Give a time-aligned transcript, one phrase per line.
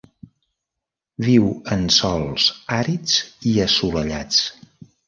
[1.27, 1.45] Viu
[1.75, 2.49] en sòls
[2.81, 3.21] àrids
[3.53, 4.43] i assolellats.